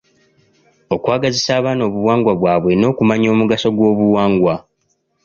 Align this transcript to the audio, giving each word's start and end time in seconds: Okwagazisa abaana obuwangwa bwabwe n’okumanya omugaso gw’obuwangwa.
Okwagazisa 0.95 1.51
abaana 1.59 1.83
obuwangwa 1.89 2.31
bwabwe 2.39 2.71
n’okumanya 2.75 3.27
omugaso 3.33 3.67
gw’obuwangwa. 3.75 4.53